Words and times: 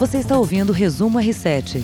Você 0.00 0.16
está 0.16 0.38
ouvindo 0.38 0.70
o 0.70 0.72
Resumo 0.72 1.18
R7. 1.18 1.82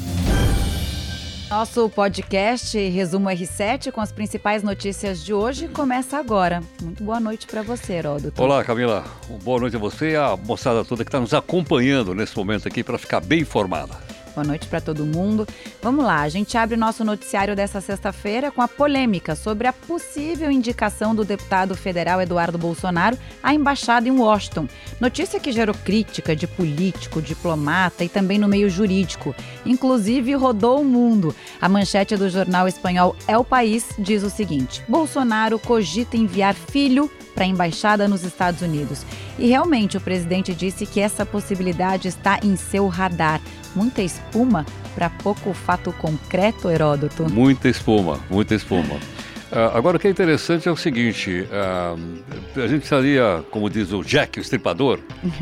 Nosso 1.50 1.86
podcast 1.90 2.78
Resumo 2.88 3.28
R7 3.28 3.92
com 3.92 4.00
as 4.00 4.10
principais 4.10 4.62
notícias 4.62 5.22
de 5.22 5.34
hoje 5.34 5.68
começa 5.68 6.16
agora. 6.16 6.62
Muito 6.80 7.04
boa 7.04 7.20
noite 7.20 7.46
para 7.46 7.60
você, 7.60 7.92
Heródoto. 7.92 8.42
Olá, 8.42 8.64
Camila. 8.64 9.04
Boa 9.44 9.60
noite 9.60 9.76
a 9.76 9.78
você 9.78 10.12
e 10.12 10.16
a 10.16 10.34
moçada 10.34 10.82
toda 10.82 11.04
que 11.04 11.10
está 11.10 11.20
nos 11.20 11.34
acompanhando 11.34 12.14
nesse 12.14 12.34
momento 12.34 12.66
aqui 12.66 12.82
para 12.82 12.96
ficar 12.96 13.20
bem 13.20 13.42
informada. 13.42 14.05
Boa 14.36 14.46
noite 14.46 14.66
para 14.66 14.82
todo 14.82 15.06
mundo. 15.06 15.48
Vamos 15.80 16.04
lá, 16.04 16.20
a 16.20 16.28
gente 16.28 16.58
abre 16.58 16.74
o 16.74 16.78
nosso 16.78 17.02
noticiário 17.02 17.56
dessa 17.56 17.80
sexta-feira 17.80 18.50
com 18.50 18.60
a 18.60 18.68
polêmica 18.68 19.34
sobre 19.34 19.66
a 19.66 19.72
possível 19.72 20.50
indicação 20.50 21.14
do 21.14 21.24
deputado 21.24 21.74
federal 21.74 22.20
Eduardo 22.20 22.58
Bolsonaro 22.58 23.16
à 23.42 23.54
embaixada 23.54 24.06
em 24.06 24.10
Washington. 24.10 24.68
Notícia 25.00 25.40
que 25.40 25.52
gerou 25.52 25.74
crítica 25.74 26.36
de 26.36 26.46
político, 26.46 27.22
diplomata 27.22 28.04
e 28.04 28.10
também 28.10 28.36
no 28.36 28.46
meio 28.46 28.68
jurídico. 28.68 29.34
Inclusive 29.64 30.34
rodou 30.34 30.82
o 30.82 30.84
mundo. 30.84 31.34
A 31.58 31.66
manchete 31.66 32.14
do 32.14 32.28
jornal 32.28 32.68
espanhol 32.68 33.16
o 33.26 33.42
País 33.42 33.86
diz 33.98 34.22
o 34.22 34.28
seguinte: 34.28 34.84
Bolsonaro 34.86 35.58
cogita 35.58 36.14
enviar 36.14 36.52
filho 36.52 37.10
para 37.34 37.44
a 37.44 37.48
embaixada 37.48 38.06
nos 38.06 38.22
Estados 38.22 38.60
Unidos. 38.60 39.02
E 39.38 39.46
realmente 39.46 39.96
o 39.96 40.00
presidente 40.00 40.54
disse 40.54 40.84
que 40.84 41.00
essa 41.00 41.24
possibilidade 41.24 42.08
está 42.08 42.38
em 42.42 42.54
seu 42.54 42.86
radar. 42.86 43.40
Muita 43.76 44.02
espuma 44.02 44.64
para 44.94 45.10
pouco 45.10 45.52
fato 45.52 45.92
concreto, 45.92 46.70
Heródoto? 46.70 47.30
Muita 47.30 47.68
espuma, 47.68 48.18
muita 48.30 48.54
espuma. 48.54 48.94
Uh, 48.94 49.76
agora, 49.76 49.98
o 49.98 50.00
que 50.00 50.08
é 50.08 50.10
interessante 50.10 50.66
é 50.66 50.72
o 50.72 50.76
seguinte: 50.76 51.46
uh, 51.50 52.60
a 52.60 52.66
gente 52.66 52.84
estaria, 52.84 53.44
como 53.50 53.68
diz 53.68 53.92
o 53.92 54.02
Jack, 54.02 54.38
o 54.38 54.40
estripador, 54.40 54.98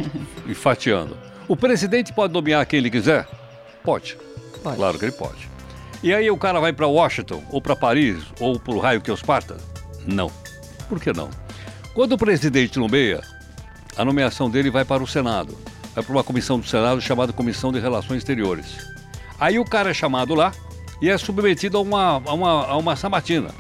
fatiando. 0.53 1.17
O 1.47 1.57
presidente 1.57 2.13
pode 2.13 2.33
nomear 2.33 2.67
quem 2.67 2.81
ele 2.81 2.91
quiser? 2.91 3.25
Pode. 3.85 4.19
pode. 4.65 4.77
Claro 4.77 4.99
que 4.99 5.05
ele 5.05 5.13
pode. 5.13 5.49
E 6.03 6.13
aí 6.13 6.29
o 6.29 6.37
cara 6.37 6.59
vai 6.59 6.73
para 6.73 6.89
Washington, 6.89 7.41
ou 7.53 7.63
para 7.63 7.77
Paris, 7.77 8.17
ou 8.41 8.59
para 8.59 8.75
o 8.75 8.81
raio 8.81 9.01
que 9.01 9.13
os 9.13 9.23
parta? 9.23 9.59
Não. 10.05 10.29
Por 10.89 11.01
que 11.01 11.13
não? 11.13 11.31
Quando 11.95 12.15
o 12.15 12.19
presidente 12.19 12.81
nomeia, 12.81 13.21
a 13.97 14.05
nomeação 14.05 14.51
dele 14.51 14.71
vai 14.71 14.85
para 14.85 15.05
o 15.05 15.07
Senado 15.07 15.57
vai 15.95 16.03
para 16.03 16.13
uma 16.13 16.25
comissão 16.25 16.59
do 16.59 16.67
Senado 16.67 17.01
chamada 17.01 17.33
Comissão 17.33 17.73
de 17.73 17.79
Relações 17.79 18.19
Exteriores. 18.19 18.67
Aí 19.39 19.59
o 19.59 19.65
cara 19.65 19.91
é 19.91 19.95
chamado 19.95 20.35
lá 20.35 20.53
e 21.01 21.09
é 21.09 21.17
submetido 21.17 21.79
a 21.79 21.81
uma, 21.81 22.23
a 22.25 22.33
uma, 22.33 22.67
a 22.67 22.77
uma 22.77 22.97
sabatina. 22.97 23.51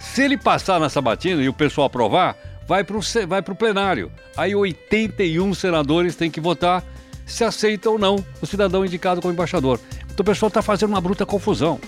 Se 0.00 0.22
ele 0.22 0.36
passar 0.36 0.78
na 0.78 0.88
sabatina 0.88 1.42
e 1.42 1.48
o 1.48 1.52
pessoal 1.52 1.86
aprovar, 1.86 2.36
vai 2.66 2.84
para 2.84 2.96
o 2.96 3.00
vai 3.26 3.42
plenário. 3.42 4.10
Aí 4.36 4.54
81 4.54 5.54
senadores 5.54 6.16
têm 6.16 6.30
que 6.30 6.40
votar 6.40 6.84
se 7.24 7.44
aceita 7.44 7.88
ou 7.88 7.98
não 7.98 8.24
o 8.40 8.46
cidadão 8.46 8.84
indicado 8.84 9.20
como 9.20 9.32
embaixador. 9.32 9.80
Então 10.04 10.22
o 10.22 10.24
pessoal 10.24 10.48
está 10.48 10.60
fazendo 10.60 10.90
uma 10.90 11.00
bruta 11.00 11.24
confusão. 11.24 11.80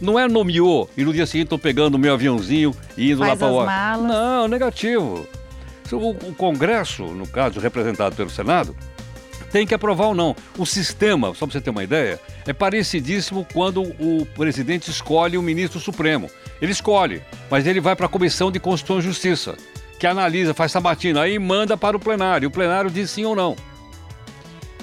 Não 0.00 0.18
é 0.18 0.26
nomeou 0.26 0.90
e 0.96 1.04
no 1.04 1.12
dia 1.12 1.26
seguinte 1.26 1.46
estou 1.46 1.58
pegando 1.58 1.94
o 1.94 1.98
meu 1.98 2.12
aviãozinho 2.12 2.74
e 2.96 3.12
indo 3.12 3.20
Faz 3.20 3.30
lá 3.30 3.36
para 3.36 3.98
o. 4.00 4.02
Não, 4.02 4.48
negativo. 4.48 5.26
O, 5.92 6.10
o 6.10 6.34
Congresso, 6.34 7.04
no 7.04 7.26
caso 7.26 7.60
representado 7.60 8.16
pelo 8.16 8.30
Senado, 8.30 8.74
tem 9.52 9.66
que 9.66 9.74
aprovar 9.74 10.06
ou 10.06 10.14
não. 10.14 10.34
O 10.58 10.64
sistema, 10.64 11.28
só 11.34 11.46
para 11.46 11.52
você 11.52 11.60
ter 11.60 11.70
uma 11.70 11.84
ideia, 11.84 12.18
é 12.46 12.52
parecidíssimo 12.52 13.46
quando 13.52 13.82
o 13.82 14.26
presidente 14.34 14.90
escolhe 14.90 15.36
o 15.36 15.42
ministro 15.42 15.78
supremo. 15.78 16.30
Ele 16.60 16.72
escolhe, 16.72 17.22
mas 17.50 17.66
ele 17.66 17.80
vai 17.80 17.94
para 17.94 18.06
a 18.06 18.08
Comissão 18.08 18.50
de 18.50 18.58
Constituição 18.58 18.98
e 18.98 19.02
Justiça, 19.02 19.54
que 19.98 20.06
analisa, 20.06 20.54
faz 20.54 20.72
sabatina, 20.72 21.20
aí 21.20 21.38
manda 21.38 21.76
para 21.76 21.96
o 21.96 22.00
plenário. 22.00 22.48
O 22.48 22.52
plenário 22.52 22.90
diz 22.90 23.10
sim 23.10 23.24
ou 23.24 23.36
não. 23.36 23.54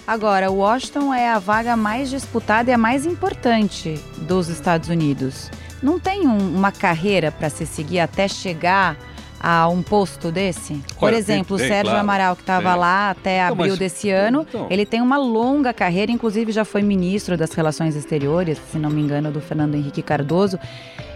Agora, 0.06 0.52
Washington 0.52 1.14
é 1.14 1.30
a 1.30 1.40
vaga 1.40 1.76
mais 1.76 2.10
disputada 2.10 2.70
e 2.72 2.74
a 2.74 2.78
mais 2.78 3.06
importante 3.06 4.00
dos 4.18 4.50
Estados 4.50 4.90
Unidos. 4.90 5.52
Não 5.82 6.00
tem 6.00 6.28
um, 6.28 6.56
uma 6.56 6.72
carreira 6.72 7.32
para 7.32 7.50
se 7.50 7.66
seguir 7.66 8.00
até 8.00 8.28
chegar 8.28 8.98
a 9.40 9.68
um 9.70 9.82
posto 9.82 10.32
desse? 10.32 10.82
Por 11.00 11.14
exemplo, 11.14 11.58
tem, 11.58 11.58
tem, 11.58 11.68
o 11.68 11.70
Sérgio 11.70 11.92
claro, 11.92 12.00
Amaral, 12.00 12.36
que 12.36 12.42
estava 12.42 12.76
lá 12.76 13.12
até 13.12 13.44
abril 13.44 13.72
mas, 13.72 13.80
desse 13.80 14.10
ano, 14.10 14.46
então. 14.48 14.68
ele 14.70 14.86
tem 14.86 15.02
uma 15.02 15.18
longa 15.18 15.74
carreira, 15.74 16.12
inclusive 16.12 16.52
já 16.52 16.66
foi 16.66 16.82
ministro 16.82 17.38
das 17.38 17.54
Relações 17.54 17.96
Exteriores, 17.96 18.60
se 18.72 18.78
não 18.78 18.90
me 18.90 19.02
engano, 19.02 19.32
do 19.32 19.40
Fernando 19.40 19.76
Henrique 19.76 20.02
Cardoso. 20.02 20.60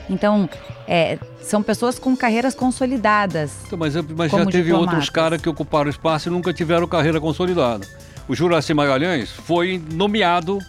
Então, 0.09 0.49
é, 0.87 1.17
são 1.41 1.63
pessoas 1.63 1.97
com 1.97 2.15
carreiras 2.15 2.53
consolidadas. 2.53 3.51
Então, 3.67 3.79
mas, 3.79 3.95
mas 3.95 4.31
já 4.31 4.45
teve 4.45 4.73
outros 4.73 5.09
caras 5.09 5.41
que 5.41 5.49
ocuparam 5.49 5.89
espaço 5.89 6.29
e 6.29 6.31
nunca 6.31 6.53
tiveram 6.53 6.87
carreira 6.87 7.19
consolidada. 7.19 7.87
O 8.27 8.35
Juraci 8.35 8.73
Magalhães 8.73 9.29
foi 9.29 9.81
nomeado 9.93 10.59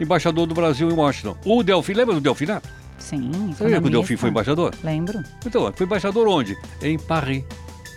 embaixador 0.00 0.46
do 0.46 0.54
Brasil 0.54 0.90
em 0.90 0.94
Washington. 0.94 1.36
O 1.44 1.62
Delfim, 1.62 1.92
lembra 1.92 2.14
do 2.14 2.20
Delfim 2.20 2.46
Neto? 2.46 2.68
Sim, 2.98 3.52
Você 3.56 3.64
lembra 3.64 3.82
que 3.82 3.88
o 3.88 3.90
Delfim 3.90 4.16
foi 4.16 4.30
embaixador? 4.30 4.74
Lembro. 4.82 5.22
Então, 5.44 5.72
foi 5.74 5.86
embaixador 5.86 6.26
onde? 6.28 6.56
Em 6.82 6.98
Paris. 6.98 7.44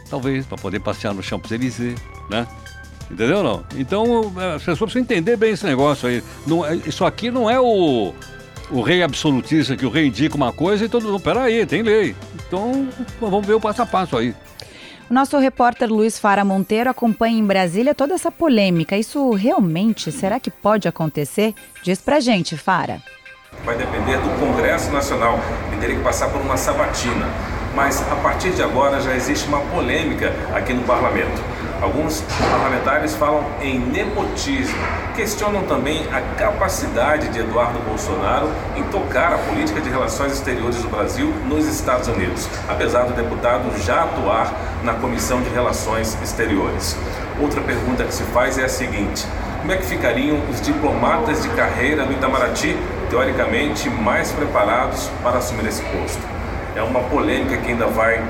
Talvez, 0.10 0.46
para 0.46 0.58
poder 0.58 0.80
passear 0.80 1.14
no 1.14 1.22
Champs-Élysées, 1.22 2.00
né? 2.30 2.48
Entendeu 3.10 3.42
não? 3.42 3.64
Então, 3.76 4.34
é, 4.38 4.56
as 4.56 4.64
pessoas 4.64 4.92
precisam 4.92 5.02
entender 5.02 5.38
bem 5.38 5.52
esse 5.52 5.66
negócio 5.66 6.10
aí. 6.10 6.24
Não, 6.46 6.66
é, 6.66 6.76
isso 6.76 7.06
aqui 7.06 7.32
não 7.32 7.50
é 7.50 7.60
o, 7.60 8.14
o 8.70 8.82
rei 8.82 9.02
absolutista 9.02 9.78
que 9.78 9.86
o 9.86 9.90
rei 9.90 10.08
indica 10.08 10.36
uma 10.36 10.52
coisa 10.52 10.86
e 10.86 10.90
todo 10.90 11.08
mundo. 11.08 11.20
Peraí, 11.20 11.66
tem 11.66 11.82
lei. 11.82 12.16
Então, 12.48 12.90
vamos 13.20 13.46
ver 13.46 13.54
o 13.54 13.62
passo 13.62 13.82
a 13.82 13.86
passo 13.86 14.18
aí. 14.18 14.36
O 15.10 15.14
nosso 15.14 15.38
repórter 15.38 15.90
Luiz 15.90 16.20
Fara 16.20 16.44
Monteiro 16.44 16.90
acompanha 16.90 17.40
em 17.40 17.46
Brasília 17.46 17.96
toda 17.96 18.14
essa 18.14 18.30
polêmica. 18.30 18.98
Isso 18.98 19.32
realmente, 19.32 20.12
será 20.12 20.38
que 20.38 20.52
pode 20.52 20.86
acontecer? 20.86 21.54
Diz 21.82 22.02
pra 22.02 22.20
gente, 22.20 22.58
Fara. 22.58 23.02
Vai 23.66 23.76
depender 23.76 24.18
do 24.18 24.40
Congresso 24.40 24.92
Nacional, 24.92 25.40
que 25.70 25.78
teria 25.78 25.96
que 25.96 26.04
passar 26.04 26.30
por 26.30 26.42
uma 26.42 26.58
sabatina. 26.58 27.28
Mas 27.76 28.02
a 28.12 28.16
partir 28.16 28.52
de 28.52 28.64
agora 28.64 29.00
já 29.02 29.14
existe 29.14 29.48
uma 29.48 29.60
polêmica 29.60 30.34
aqui 30.56 30.74
no 30.74 30.84
parlamento. 30.84 31.42
Alguns 31.82 32.22
parlamentares 32.50 33.16
falam 33.16 33.46
em 33.62 33.78
nepotismo, 33.78 34.76
questionam 35.16 35.62
também 35.64 36.08
a 36.12 36.22
capacidade 36.36 37.28
de 37.28 37.40
Eduardo 37.40 37.78
Bolsonaro 37.88 38.50
em 38.76 38.84
tocar 38.86 39.34
a 39.34 39.38
política 39.38 39.80
de 39.80 39.90
relações 39.90 40.34
exteriores 40.34 40.82
do 40.82 40.90
Brasil 40.90 41.32
nos 41.46 41.68
Estados 41.68 42.08
Unidos, 42.08 42.50
apesar 42.68 43.04
do 43.04 43.14
deputado 43.14 43.70
já 43.84 44.06
atuar 44.06 44.52
na 44.84 44.96
Comissão 44.96 45.40
de 45.42 45.50
Relações 45.50 46.18
Exteriores. 46.24 46.98
Outra 47.40 47.62
pergunta 47.62 48.04
que 48.04 48.14
se 48.14 48.24
faz 48.24 48.58
é 48.58 48.66
a 48.66 48.70
seguinte: 48.70 49.28
como 49.60 49.72
é 49.72 49.78
que 49.78 49.86
ficariam 49.86 50.40
os 50.50 50.60
diplomatas 50.60 51.44
de 51.44 51.50
carreira 51.50 52.06
no 52.06 52.14
Itamaraty 52.14 52.76
teoricamente 53.10 53.90
mais 53.90 54.32
preparados 54.32 55.10
para 55.24 55.38
assumir 55.38 55.68
esse 55.68 55.82
posto. 55.84 56.22
É 56.76 56.82
uma 56.82 57.02
polêmica 57.04 57.58
que 57.58 57.72
ainda 57.72 57.88
vai 57.88 58.24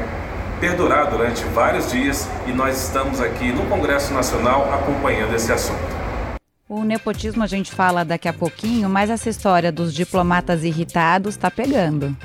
perdurar 0.59 1.09
durante 1.09 1.43
vários 1.45 1.91
dias 1.91 2.27
e 2.47 2.51
nós 2.51 2.81
estamos 2.83 3.21
aqui 3.21 3.51
no 3.51 3.65
Congresso 3.65 4.13
Nacional 4.13 4.73
acompanhando 4.73 5.35
esse 5.35 5.51
assunto. 5.51 5.97
O 6.69 6.83
nepotismo 6.83 7.43
a 7.43 7.47
gente 7.47 7.71
fala 7.71 8.03
daqui 8.03 8.27
a 8.27 8.33
pouquinho, 8.33 8.89
mas 8.89 9.09
essa 9.09 9.29
história 9.29 9.71
dos 9.71 9.93
diplomatas 9.93 10.63
irritados 10.63 11.35
está 11.35 11.49
pegando. 11.49 12.15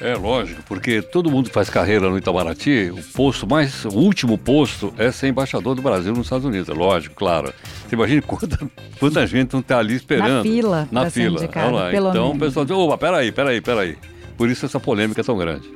É 0.00 0.14
lógico, 0.14 0.62
porque 0.66 1.02
todo 1.02 1.30
mundo 1.30 1.50
faz 1.50 1.68
carreira 1.68 2.08
no 2.08 2.16
Itamaraty, 2.16 2.90
o 2.92 3.02
posto 3.12 3.46
mais, 3.46 3.84
o 3.84 3.94
último 3.94 4.38
posto 4.38 4.94
é 4.96 5.10
ser 5.10 5.28
embaixador 5.28 5.74
do 5.74 5.82
Brasil 5.82 6.12
nos 6.12 6.26
Estados 6.26 6.44
Unidos, 6.44 6.68
é 6.68 6.72
lógico, 6.72 7.16
claro. 7.16 7.52
Você 7.86 7.96
imagina 7.96 8.22
quanta, 8.22 8.58
quanta 8.98 9.26
gente 9.26 9.52
não 9.52 9.60
está 9.60 9.78
ali 9.78 9.94
esperando. 9.94 10.36
Na 10.36 10.42
fila. 10.42 10.88
Na 10.92 11.10
fila. 11.10 11.38
Indicado. 11.42 11.76
Então 11.90 12.12
menos. 12.12 12.36
o 12.36 12.38
pessoal 12.38 12.64
diz, 12.64 12.76
opa, 12.76 12.96
peraí, 12.96 13.32
peraí, 13.32 13.60
peraí. 13.60 13.96
Por 14.36 14.48
isso 14.48 14.64
essa 14.64 14.78
polêmica 14.78 15.20
é 15.20 15.24
tão 15.24 15.36
grande. 15.36 15.68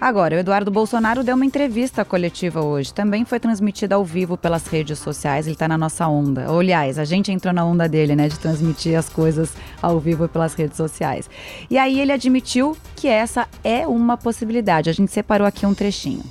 Agora, 0.00 0.36
o 0.36 0.38
Eduardo 0.38 0.70
Bolsonaro 0.70 1.24
deu 1.24 1.34
uma 1.34 1.44
entrevista 1.44 2.04
coletiva 2.04 2.62
hoje. 2.62 2.94
Também 2.94 3.24
foi 3.24 3.40
transmitida 3.40 3.96
ao 3.96 4.04
vivo 4.04 4.36
pelas 4.36 4.68
redes 4.68 5.00
sociais. 5.00 5.46
Ele 5.46 5.56
está 5.56 5.66
na 5.66 5.76
nossa 5.76 6.06
onda. 6.06 6.48
Aliás, 6.48 7.00
a 7.00 7.04
gente 7.04 7.32
entrou 7.32 7.52
na 7.52 7.64
onda 7.64 7.88
dele, 7.88 8.14
né? 8.14 8.28
De 8.28 8.38
transmitir 8.38 8.96
as 8.96 9.08
coisas 9.08 9.54
ao 9.82 9.98
vivo 9.98 10.28
pelas 10.28 10.54
redes 10.54 10.76
sociais. 10.76 11.28
E 11.68 11.76
aí 11.76 11.98
ele 11.98 12.12
admitiu 12.12 12.76
que 12.94 13.08
essa 13.08 13.48
é 13.64 13.88
uma 13.88 14.16
possibilidade. 14.16 14.88
A 14.88 14.92
gente 14.92 15.10
separou 15.10 15.46
aqui 15.46 15.66
um 15.66 15.74
trechinho. 15.74 16.22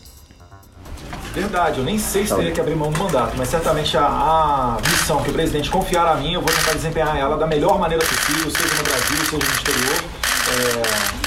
Verdade, 1.33 1.79
eu 1.79 1.83
nem 1.83 1.99
sei 1.99 2.25
se 2.25 2.33
teria 2.33 2.51
que 2.51 2.61
abrir 2.61 2.75
mão 2.75 2.89
do 2.89 2.97
mandato, 2.97 3.35
mas 3.37 3.49
certamente 3.49 3.95
a, 3.95 4.07
a, 4.07 4.77
missão 4.89 5.21
que 5.21 5.29
o 5.29 5.33
presidente 5.33 5.69
confiar 5.69 6.07
a 6.07 6.15
mim, 6.15 6.33
eu 6.33 6.41
vou 6.41 6.51
tentar 6.51 6.73
desempenhar 6.73 7.15
ela 7.15 7.37
da 7.37 7.45
melhor 7.45 7.77
maneira 7.77 8.03
possível, 8.03 8.49
seja 8.49 8.75
no 8.75 8.83
Brasil, 8.83 9.17
seja 9.17 9.37
no 9.37 9.53
exterior. 9.53 10.03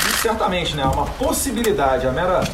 É 0.07 0.10
certamente, 0.21 0.77
né, 0.77 0.85
uma 0.85 1.07
possibilidade, 1.07 2.07
a 2.07 2.13
mera, 2.13 2.45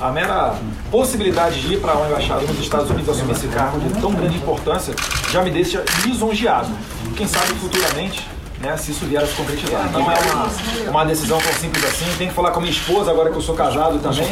a 0.00 0.10
mera 0.10 0.54
possibilidade 0.90 1.60
de 1.60 1.74
ir 1.74 1.80
para 1.80 1.94
uma 1.94 2.06
embaixada 2.06 2.42
nos 2.42 2.58
Estados 2.58 2.90
Unidos 2.90 3.08
assumir 3.16 3.32
esse 3.32 3.48
cargo 3.48 3.78
de 3.80 4.00
tão 4.00 4.12
grande 4.12 4.36
importância 4.36 4.94
já 5.30 5.42
me 5.42 5.50
deixa 5.50 5.84
lisonjeado. 6.04 6.70
Quem 7.16 7.26
sabe 7.26 7.54
futuramente 7.54 8.26
né, 8.60 8.76
se 8.76 8.92
isso 8.92 9.04
vier 9.04 9.22
a 9.22 9.26
se 9.26 9.34
concretizar. 9.34 9.90
Não 9.92 10.10
é 10.10 10.18
uma, 10.18 10.90
uma 10.90 11.04
decisão 11.04 11.38
tão 11.38 11.52
simples 11.52 11.84
assim. 11.84 12.06
Tem 12.16 12.28
que 12.28 12.34
falar 12.34 12.50
com 12.50 12.58
a 12.58 12.62
minha 12.62 12.72
esposa 12.72 13.10
agora 13.10 13.30
que 13.30 13.36
eu 13.36 13.42
sou 13.42 13.54
casado 13.54 13.98
também. 13.98 14.26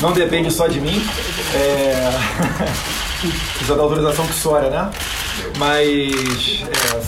Não 0.00 0.12
depende 0.12 0.50
só 0.50 0.66
de 0.66 0.80
mim. 0.80 1.04
É... 1.54 2.10
Precisa 3.52 3.76
da 3.76 3.82
autorização 3.82 4.26
que 4.26 4.32
Sória, 4.32 4.70
né? 4.70 4.90
Mas 5.58 6.64
é... 6.64 7.00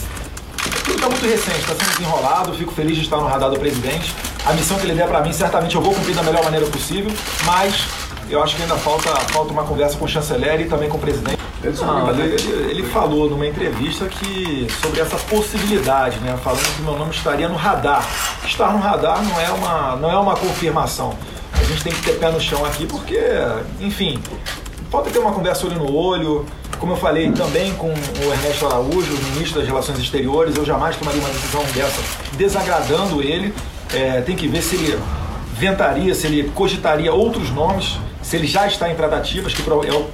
Tudo 0.85 0.97
está 0.97 1.09
muito 1.09 1.27
recente, 1.27 1.61
está 1.61 1.75
sendo 1.75 1.97
desenrolado, 1.97 2.53
fico 2.55 2.73
feliz 2.73 2.97
de 2.97 3.03
estar 3.05 3.17
no 3.17 3.27
radar 3.27 3.51
do 3.51 3.59
presidente. 3.59 4.15
A 4.45 4.53
missão 4.53 4.77
que 4.77 4.87
ele 4.87 4.95
der 4.95 5.07
para 5.07 5.21
mim, 5.21 5.33
certamente 5.33 5.77
eu 5.77 5.81
vou 5.81 5.95
cumprir 5.95 6.17
da 6.17 6.23
melhor 6.23 6.43
maneira 6.43 6.67
possível, 6.67 7.13
mas 7.45 7.87
eu 8.29 8.43
acho 8.43 8.57
que 8.57 8.63
ainda 8.63 8.77
falta, 8.77 9.09
falta 9.31 9.53
uma 9.53 9.63
conversa 9.63 9.97
com 9.97 10.05
o 10.05 10.09
chanceler 10.09 10.61
e 10.61 10.65
também 10.65 10.89
com 10.89 10.97
o 10.97 11.01
presidente. 11.01 11.39
Não, 11.81 12.11
ele, 12.11 12.35
ele, 12.35 12.71
ele, 12.71 12.83
falou 12.83 13.31
numa 13.31 13.47
entrevista 13.47 14.07
que 14.07 14.67
sobre 14.83 15.01
essa 15.01 15.17
possibilidade, 15.17 16.19
né, 16.19 16.37
falando 16.43 16.65
que 16.75 16.83
meu 16.83 16.99
nome 16.99 17.13
estaria 17.13 17.49
no 17.49 17.55
radar. 17.55 18.05
Estar 18.45 18.73
no 18.73 18.81
radar 18.81 19.23
não 19.23 19.41
é 19.41 19.49
uma, 19.51 19.97
não 19.97 20.11
é 20.11 20.19
uma 20.19 20.35
confirmação. 20.35 21.17
A 21.53 21.63
gente 21.65 21.85
tem 21.85 21.93
que 21.93 22.03
ter 22.03 22.15
pé 22.15 22.31
no 22.33 22.41
chão 22.41 22.65
aqui 22.65 22.85
porque, 22.85 23.21
enfim, 23.79 24.21
falta 24.91 25.09
ter 25.09 25.21
uma 25.21 25.33
conversa 25.33 25.67
olho 25.67 25.77
no 25.77 25.95
olho. 25.95 26.47
Como 26.81 26.95
eu 26.95 26.97
falei 26.97 27.31
também 27.31 27.73
com 27.75 27.93
o 27.93 28.33
Ernesto 28.33 28.67
Araújo, 28.67 29.13
ministro 29.33 29.61
das 29.61 29.69
Relações 29.69 30.01
Exteriores, 30.01 30.57
eu 30.57 30.65
jamais 30.65 30.97
tomaria 30.97 31.21
uma 31.21 31.31
decisão 31.31 31.63
dessa 31.73 32.03
desagradando 32.33 33.23
ele. 33.23 33.55
É, 33.95 34.21
tem 34.23 34.35
que 34.35 34.49
ver 34.49 34.63
se 34.63 34.77
ele 34.77 34.99
ventaria, 35.55 36.15
se 36.15 36.27
ele 36.27 36.51
cogitaria 36.55 37.13
outros 37.13 37.51
nomes, 37.51 37.99
se 38.23 38.37
ele 38.37 38.47
já 38.47 38.67
está 38.67 38.91
em 38.91 38.95
tratativas, 38.95 39.53
que 39.53 39.63
é 39.69 39.93
o, 39.93 40.11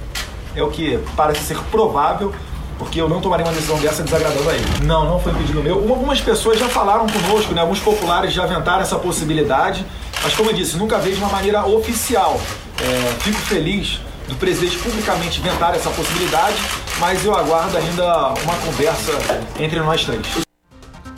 é 0.55 0.63
o 0.63 0.69
que 0.69 0.99
parece 1.15 1.41
ser 1.43 1.57
provável, 1.71 2.33
porque 2.77 2.99
eu 2.99 3.09
não 3.09 3.19
tomaria 3.19 3.45
uma 3.45 3.53
decisão 3.53 3.77
dessa 3.77 4.03
desagradando 4.03 4.49
a 4.49 4.53
ele. 4.53 4.65
Não, 4.83 5.05
não 5.05 5.19
foi 5.19 5.33
um 5.33 5.35
pedido 5.35 5.61
meu. 5.61 5.75
Algumas 5.75 6.21
pessoas 6.21 6.57
já 6.57 6.69
falaram 6.69 7.05
conosco, 7.07 7.53
né? 7.53 7.61
alguns 7.61 7.79
populares 7.79 8.33
já 8.33 8.43
aventaram 8.43 8.81
essa 8.81 8.97
possibilidade, 8.97 9.85
mas 10.23 10.33
como 10.33 10.49
eu 10.49 10.53
disse, 10.53 10.77
nunca 10.77 10.97
veio 10.97 11.15
de 11.15 11.21
uma 11.21 11.29
maneira 11.29 11.65
oficial. 11.65 12.39
É, 12.81 13.19
fico 13.19 13.37
feliz 13.39 13.99
do 14.27 14.35
presidente 14.35 14.77
publicamente 14.77 15.39
inventar 15.39 15.75
essa 15.75 15.89
possibilidade, 15.89 16.55
mas 16.99 17.25
eu 17.25 17.35
aguardo 17.35 17.77
ainda 17.77 18.33
uma 18.43 18.55
conversa 18.55 19.11
entre 19.59 19.79
nós 19.79 20.05
três. 20.05 20.48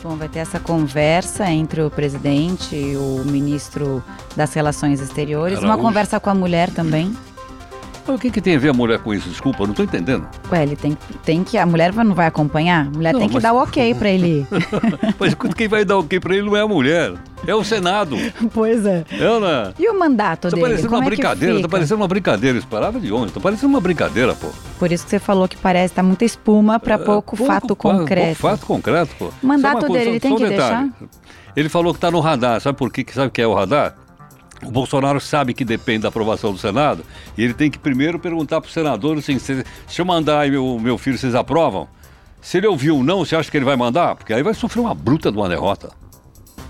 Bom, 0.03 0.15
vai 0.15 0.27
ter 0.27 0.39
essa 0.39 0.59
conversa 0.59 1.49
entre 1.49 1.81
o 1.83 1.89
presidente 1.91 2.75
e 2.75 2.97
o 2.97 3.23
ministro 3.23 4.03
das 4.35 4.51
Relações 4.53 4.99
Exteriores, 4.99 5.59
Araújo. 5.59 5.73
uma 5.73 5.77
conversa 5.77 6.19
com 6.19 6.29
a 6.29 6.33
mulher 6.33 6.71
também. 6.71 7.15
O 8.07 8.17
que, 8.17 8.29
que 8.29 8.41
tem 8.41 8.55
a 8.55 8.59
ver 8.59 8.69
a 8.69 8.73
mulher 8.73 8.99
com 8.99 9.13
isso? 9.13 9.29
Desculpa, 9.29 9.63
não 9.63 9.71
estou 9.71 9.85
entendendo. 9.85 10.27
Ué, 10.51 10.63
ele 10.63 10.75
tem, 10.75 10.97
tem 11.23 11.43
que. 11.43 11.57
A 11.57 11.65
mulher 11.65 11.93
não 11.93 12.15
vai 12.15 12.27
acompanhar? 12.27 12.87
A 12.87 12.89
mulher 12.89 13.13
não, 13.13 13.19
tem 13.19 13.29
que 13.29 13.35
mas... 13.35 13.43
dar 13.43 13.53
o 13.53 13.57
ok 13.57 13.93
para 13.95 14.09
ele 14.09 14.45
mas 15.19 15.33
quem 15.55 15.67
vai 15.67 15.85
dar 15.85 15.97
o 15.97 15.99
ok 15.99 16.19
para 16.19 16.35
ele 16.35 16.45
não 16.45 16.55
é 16.55 16.61
a 16.61 16.67
mulher. 16.67 17.13
É 17.45 17.55
o 17.55 17.63
Senado. 17.63 18.15
Pois 18.53 18.85
é. 18.85 19.03
É, 19.11 19.39
né? 19.39 19.73
E 19.79 19.89
o 19.89 19.97
mandato 19.97 20.41
tá 20.41 20.49
dele? 20.49 20.61
Parecendo 20.61 20.89
Como 20.89 21.01
uma 21.01 21.05
é 21.05 21.09
brincadeira, 21.09 21.61
tá 21.61 21.67
parecendo 21.67 22.01
uma 22.01 22.07
brincadeira. 22.07 22.57
Isso 22.57 22.67
parava 22.67 22.99
de 22.99 23.11
onde? 23.11 23.31
Tá 23.31 23.39
parecendo 23.39 23.67
uma 23.69 23.81
brincadeira, 23.81 24.35
pô. 24.35 24.47
Por 24.77 24.91
isso 24.91 25.03
que 25.03 25.09
você 25.09 25.19
falou 25.19 25.47
que 25.47 25.57
parece, 25.57 25.93
tá 25.93 26.03
muita 26.03 26.23
espuma 26.23 26.79
para 26.79 26.95
é, 26.95 26.97
pouco, 26.97 27.35
pouco, 27.35 27.51
fato 27.51 27.75
concreto. 27.75 28.39
Pouco 28.39 28.57
fato 28.57 28.65
concreto, 28.65 29.15
pô. 29.17 29.31
O 29.41 29.47
mandato 29.47 29.91
dele, 29.91 30.11
ele 30.11 30.19
tem 30.19 30.35
que 30.35 30.47
deixar? 30.47 30.87
Ele 31.55 31.69
falou 31.69 31.93
que 31.93 31.99
tá 31.99 32.11
no 32.11 32.19
radar. 32.19 32.61
Sabe 32.61 32.77
por 32.77 32.91
quê? 32.91 33.05
Sabe 33.11 33.27
o 33.27 33.31
que 33.31 33.41
é 33.41 33.47
o 33.47 33.53
radar? 33.53 33.95
O 34.63 34.71
Bolsonaro 34.71 35.19
sabe 35.19 35.53
que 35.53 35.65
depende 35.65 36.03
da 36.03 36.09
aprovação 36.09 36.51
do 36.51 36.57
Senado 36.57 37.03
e 37.37 37.43
ele 37.43 37.53
tem 37.53 37.69
que 37.69 37.79
primeiro 37.79 38.19
perguntar 38.19 38.61
para 38.61 38.67
os 38.67 38.73
senadores 38.73 39.23
assim, 39.23 39.39
se, 39.39 39.63
eu 39.97 40.05
mandar 40.05 40.47
e 40.47 40.51
meu, 40.51 40.79
meu 40.79 40.97
filho, 40.97 41.17
vocês 41.17 41.33
aprovam? 41.33 41.87
Se 42.41 42.57
ele 42.57 42.67
ouviu 42.67 43.03
não, 43.03 43.25
você 43.25 43.35
acha 43.35 43.49
que 43.49 43.57
ele 43.57 43.65
vai 43.65 43.75
mandar? 43.75 44.15
Porque 44.15 44.33
aí 44.33 44.43
vai 44.43 44.53
sofrer 44.53 44.81
uma 44.81 44.95
bruta 44.95 45.31
de 45.31 45.37
uma 45.37 45.49
derrota. 45.49 45.89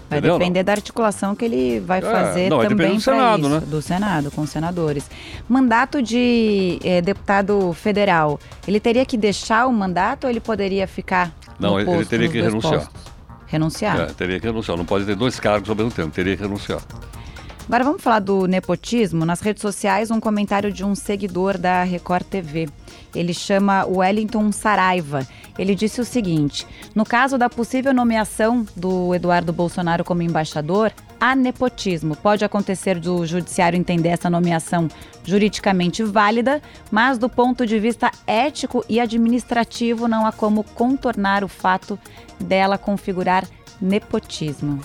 Vai 0.09 0.19
Entendeu, 0.19 0.37
depender 0.37 0.59
não? 0.59 0.65
da 0.65 0.71
articulação 0.73 1.33
que 1.33 1.45
ele 1.45 1.79
vai 1.79 1.99
é, 1.99 2.01
fazer 2.01 2.49
não, 2.49 2.59
também 2.67 2.95
do 2.95 3.01
Senado, 3.01 3.39
isso, 3.39 3.49
né? 3.49 3.59
do 3.61 3.81
Senado, 3.81 4.31
com 4.31 4.41
os 4.41 4.49
senadores. 4.49 5.09
Mandato 5.47 6.01
de 6.01 6.79
é, 6.83 7.01
deputado 7.01 7.71
federal, 7.71 8.37
ele 8.67 8.81
teria 8.81 9.05
que 9.05 9.15
deixar 9.15 9.67
o 9.67 9.71
mandato 9.71 10.25
ou 10.25 10.29
ele 10.29 10.41
poderia 10.41 10.85
ficar 10.85 11.31
Não, 11.57 11.79
ele, 11.79 11.89
ele 11.89 12.05
teria 12.05 12.27
que 12.27 12.41
renunciar. 12.41 12.81
Postos? 12.81 13.11
Renunciar? 13.47 13.99
É, 14.01 14.05
teria 14.07 14.37
que 14.37 14.47
renunciar. 14.47 14.77
Não 14.77 14.85
pode 14.85 15.05
ter 15.05 15.15
dois 15.15 15.39
cargos 15.39 15.69
ao 15.69 15.75
mesmo 15.77 15.91
tempo, 15.91 16.09
teria 16.09 16.35
que 16.35 16.43
renunciar. 16.43 16.81
Agora 17.67 17.83
vamos 17.83 18.01
falar 18.01 18.19
do 18.19 18.47
nepotismo. 18.47 19.25
Nas 19.25 19.39
redes 19.39 19.61
sociais, 19.61 20.11
um 20.11 20.19
comentário 20.19 20.71
de 20.71 20.83
um 20.83 20.95
seguidor 20.95 21.57
da 21.57 21.83
Record 21.83 22.25
TV. 22.25 22.67
Ele 23.15 23.33
chama 23.33 23.85
Wellington 23.85 24.51
Saraiva. 24.51 25.25
Ele 25.57 25.75
disse 25.75 26.01
o 26.01 26.05
seguinte: 26.05 26.67
no 26.93 27.05
caso 27.05 27.37
da 27.37 27.49
possível 27.49 27.93
nomeação 27.93 28.65
do 28.75 29.13
Eduardo 29.13 29.53
Bolsonaro 29.53 30.03
como 30.03 30.21
embaixador, 30.21 30.91
há 31.19 31.35
nepotismo. 31.35 32.15
Pode 32.15 32.43
acontecer 32.43 32.99
do 32.99 33.25
judiciário 33.25 33.77
entender 33.77 34.09
essa 34.09 34.29
nomeação 34.29 34.89
juridicamente 35.23 36.03
válida, 36.03 36.61
mas 36.89 37.17
do 37.17 37.29
ponto 37.29 37.65
de 37.65 37.79
vista 37.79 38.11
ético 38.25 38.83
e 38.89 38.99
administrativo 38.99 40.07
não 40.07 40.25
há 40.25 40.31
como 40.31 40.63
contornar 40.63 41.43
o 41.43 41.47
fato 41.47 41.97
dela 42.39 42.77
configurar 42.77 43.45
nepotismo 43.79 44.81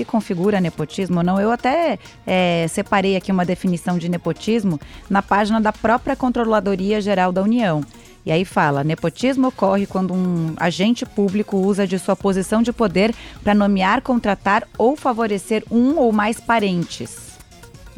se 0.00 0.04
configura 0.04 0.60
nepotismo 0.60 1.18
ou 1.18 1.22
não. 1.22 1.38
Eu 1.38 1.50
até 1.50 1.98
é, 2.26 2.66
separei 2.68 3.16
aqui 3.16 3.30
uma 3.30 3.44
definição 3.44 3.98
de 3.98 4.08
nepotismo 4.08 4.80
na 5.10 5.20
página 5.20 5.60
da 5.60 5.72
própria 5.72 6.16
Controladoria 6.16 7.02
Geral 7.02 7.30
da 7.30 7.42
União. 7.42 7.84
E 8.24 8.32
aí 8.32 8.44
fala: 8.44 8.82
nepotismo 8.82 9.48
ocorre 9.48 9.86
quando 9.86 10.14
um 10.14 10.54
agente 10.56 11.04
público 11.04 11.58
usa 11.58 11.86
de 11.86 11.98
sua 11.98 12.16
posição 12.16 12.62
de 12.62 12.72
poder 12.72 13.14
para 13.42 13.54
nomear, 13.54 14.00
contratar 14.00 14.66
ou 14.78 14.96
favorecer 14.96 15.64
um 15.70 15.98
ou 15.98 16.12
mais 16.12 16.40
parentes. 16.40 17.38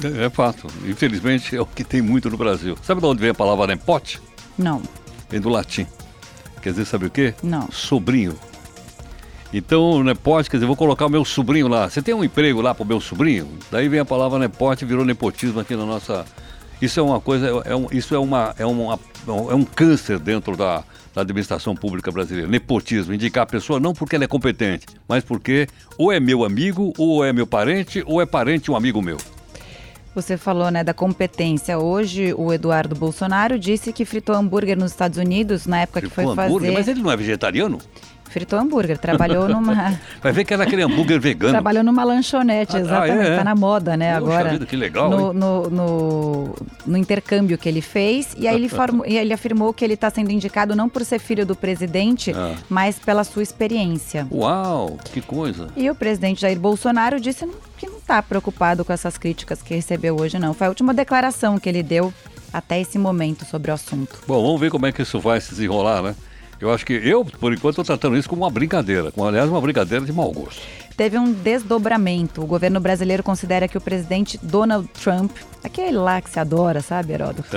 É, 0.02 0.26
é 0.26 0.30
fato. 0.30 0.66
Infelizmente 0.84 1.54
é 1.54 1.60
o 1.60 1.66
que 1.66 1.84
tem 1.84 2.02
muito 2.02 2.28
no 2.28 2.36
Brasil. 2.36 2.76
Sabe 2.82 3.00
de 3.00 3.06
onde 3.06 3.20
vem 3.20 3.30
a 3.30 3.34
palavra 3.34 3.68
nepote? 3.68 4.20
Não. 4.58 4.82
Vem 5.30 5.40
do 5.40 5.48
latim. 5.48 5.86
Quer 6.60 6.70
dizer, 6.70 6.84
sabe 6.84 7.06
o 7.06 7.10
quê? 7.10 7.34
Não. 7.42 7.70
Sobrinho. 7.70 8.36
Então, 9.52 10.02
nepote, 10.02 10.48
quer 10.48 10.56
dizer, 10.56 10.66
vou 10.66 10.76
colocar 10.76 11.06
o 11.06 11.10
meu 11.10 11.24
sobrinho 11.24 11.68
lá. 11.68 11.88
Você 11.88 12.00
tem 12.00 12.14
um 12.14 12.24
emprego 12.24 12.60
lá 12.62 12.74
para 12.74 12.84
o 12.84 12.86
meu 12.86 13.00
sobrinho? 13.00 13.48
Daí 13.70 13.86
vem 13.86 14.00
a 14.00 14.04
palavra 14.04 14.38
nepote, 14.38 14.84
virou 14.84 15.04
nepotismo 15.04 15.60
aqui 15.60 15.76
na 15.76 15.84
nossa. 15.84 16.24
Isso 16.80 16.98
é 16.98 17.02
uma 17.02 17.20
coisa, 17.20 17.46
é 17.64 17.76
um, 17.76 17.86
isso 17.92 18.14
é, 18.14 18.18
uma, 18.18 18.54
é, 18.58 18.64
uma, 18.64 18.98
é 19.26 19.54
um 19.54 19.64
câncer 19.64 20.18
dentro 20.18 20.56
da, 20.56 20.82
da 21.14 21.20
administração 21.20 21.76
pública 21.76 22.10
brasileira. 22.10 22.48
Nepotismo, 22.48 23.12
indicar 23.12 23.44
a 23.44 23.46
pessoa 23.46 23.78
não 23.78 23.92
porque 23.92 24.16
ela 24.16 24.24
é 24.24 24.28
competente, 24.28 24.86
mas 25.06 25.22
porque 25.22 25.68
ou 25.98 26.10
é 26.10 26.18
meu 26.18 26.44
amigo, 26.44 26.92
ou 26.96 27.24
é 27.24 27.32
meu 27.32 27.46
parente, 27.46 28.02
ou 28.06 28.22
é 28.22 28.26
parente 28.26 28.70
um 28.70 28.76
amigo 28.76 29.02
meu. 29.02 29.18
Você 30.14 30.36
falou 30.36 30.70
né, 30.70 30.84
da 30.84 30.92
competência. 30.92 31.78
Hoje, 31.78 32.34
o 32.36 32.52
Eduardo 32.52 32.94
Bolsonaro 32.94 33.58
disse 33.58 33.92
que 33.92 34.04
fritou 34.04 34.34
hambúrguer 34.34 34.76
nos 34.76 34.90
Estados 34.90 35.16
Unidos 35.16 35.66
na 35.66 35.80
época 35.80 36.00
fritou 36.00 36.10
que 36.10 36.14
foi 36.14 36.24
hambúrguer? 36.24 36.70
fazer. 36.70 36.78
Mas 36.78 36.88
ele 36.88 37.02
não 37.02 37.10
é 37.10 37.16
vegetariano? 37.16 37.78
Fritou 38.32 38.58
hambúrguer, 38.58 38.96
trabalhou 38.96 39.46
numa. 39.46 40.00
Vai 40.22 40.32
ver 40.32 40.44
que 40.46 40.54
era 40.54 40.62
aquele 40.62 40.82
hambúrguer 40.82 41.20
vegano. 41.20 41.52
Trabalhou 41.52 41.84
numa 41.84 42.02
lanchonete, 42.02 42.76
ah, 42.76 42.80
exatamente. 42.80 43.28
Ah, 43.28 43.34
é, 43.34 43.36
Tá 43.36 43.44
na 43.44 43.54
moda, 43.54 43.94
né? 43.94 44.18
Poxa 44.18 44.32
agora. 44.32 44.50
Vida, 44.52 44.64
que 44.64 44.74
legal. 44.74 45.10
No, 45.10 45.32
no, 45.34 45.68
no, 45.68 46.54
no, 46.86 46.96
intercâmbio 46.96 47.58
que 47.58 47.68
ele 47.68 47.82
fez. 47.82 48.34
E 48.38 48.48
aí 48.48 48.54
ele, 48.54 48.70
formou, 48.70 49.04
ele 49.04 49.34
afirmou 49.34 49.74
que 49.74 49.84
ele 49.84 49.92
está 49.92 50.08
sendo 50.08 50.30
indicado 50.30 50.74
não 50.74 50.88
por 50.88 51.04
ser 51.04 51.18
filho 51.18 51.44
do 51.44 51.54
presidente, 51.54 52.32
ah. 52.34 52.54
mas 52.70 52.98
pela 52.98 53.22
sua 53.22 53.42
experiência. 53.42 54.26
Uau, 54.32 54.96
que 55.12 55.20
coisa. 55.20 55.68
E 55.76 55.90
o 55.90 55.94
presidente 55.94 56.40
Jair 56.40 56.58
Bolsonaro 56.58 57.20
disse 57.20 57.46
que 57.76 57.86
não 57.86 57.98
está 57.98 58.22
preocupado 58.22 58.82
com 58.82 58.94
essas 58.94 59.18
críticas 59.18 59.60
que 59.60 59.74
recebeu 59.74 60.18
hoje, 60.18 60.38
não. 60.38 60.54
Foi 60.54 60.68
a 60.68 60.70
última 60.70 60.94
declaração 60.94 61.58
que 61.58 61.68
ele 61.68 61.82
deu 61.82 62.10
até 62.50 62.80
esse 62.80 62.98
momento 62.98 63.44
sobre 63.44 63.70
o 63.70 63.74
assunto. 63.74 64.20
Bom, 64.26 64.42
vamos 64.42 64.58
ver 64.58 64.70
como 64.70 64.86
é 64.86 64.92
que 64.92 65.02
isso 65.02 65.20
vai 65.20 65.38
se 65.38 65.50
desenrolar, 65.50 66.02
né? 66.02 66.14
Eu 66.62 66.72
acho 66.72 66.86
que 66.86 66.92
eu, 66.92 67.24
por 67.24 67.52
enquanto, 67.52 67.72
estou 67.72 67.84
tratando 67.84 68.16
isso 68.16 68.28
como 68.28 68.42
uma 68.42 68.50
brincadeira, 68.50 69.10
como, 69.10 69.26
aliás, 69.26 69.50
uma 69.50 69.60
brincadeira 69.60 70.04
de 70.04 70.12
mau 70.12 70.30
gosto 70.30 70.62
teve 71.02 71.18
um 71.18 71.32
desdobramento. 71.32 72.44
O 72.44 72.46
governo 72.46 72.78
brasileiro 72.78 73.24
considera 73.24 73.66
que 73.66 73.76
o 73.76 73.80
presidente 73.80 74.38
Donald 74.40 74.86
Trump, 75.02 75.32
aquele 75.64 75.96
lá 75.96 76.20
que 76.20 76.30
se 76.30 76.38
adora, 76.38 76.80
sabe, 76.80 77.12
Heródoto? 77.12 77.48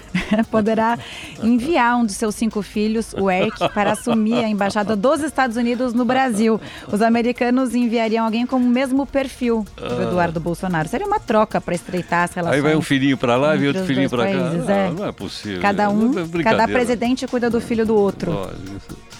poderá 0.50 0.98
enviar 1.42 1.98
um 1.98 2.06
dos 2.06 2.14
seus 2.14 2.34
cinco 2.34 2.62
filhos, 2.62 3.12
o 3.12 3.30
Eric, 3.30 3.58
para 3.74 3.92
assumir 3.92 4.42
a 4.42 4.48
embaixada 4.48 4.96
dos 4.96 5.22
Estados 5.22 5.58
Unidos 5.58 5.92
no 5.92 6.06
Brasil. 6.06 6.58
Os 6.90 7.02
americanos 7.02 7.74
enviariam 7.74 8.24
alguém 8.24 8.46
com 8.46 8.56
o 8.56 8.60
mesmo 8.60 9.04
perfil 9.04 9.66
do 9.76 9.84
ah. 9.84 10.02
Eduardo 10.04 10.40
Bolsonaro. 10.40 10.88
Seria 10.88 11.06
uma 11.06 11.20
troca 11.20 11.60
para 11.60 11.74
estreitar 11.74 12.24
as 12.24 12.32
relações. 12.32 12.56
Aí 12.56 12.62
vai 12.62 12.74
um 12.74 12.80
filhinho 12.80 13.18
para 13.18 13.36
lá 13.36 13.54
e 13.54 13.66
outro 13.66 13.84
filhinho 13.84 14.08
para 14.08 14.24
cá. 14.24 14.30
é. 14.32 14.88
Não, 14.88 14.94
não 14.94 15.06
é 15.06 15.12
possível. 15.12 15.60
Cada 15.60 15.90
um, 15.90 16.12
é 16.18 16.42
cada 16.42 16.66
presidente 16.66 17.26
cuida 17.26 17.50
do 17.50 17.60
filho 17.60 17.84
do 17.84 17.94
outro. 17.94 18.32
Olha, 18.32 18.54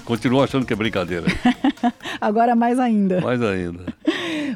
Continuo 0.04 0.42
achando 0.42 0.66
que 0.66 0.72
é 0.72 0.76
brincadeira. 0.76 1.26
Agora 2.20 2.54
mais 2.54 2.78
ainda. 2.78 3.20
Mais 3.20 3.40
ainda. 3.42 3.84